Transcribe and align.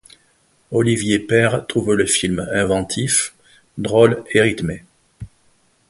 Olivier 0.71 1.19
Père 1.19 1.67
trouve 1.67 1.93
le 1.93 2.07
film 2.07 2.39
inventif, 2.51 3.35
drôle 3.77 4.23
et 4.31 4.41
rythmé. 4.41 4.83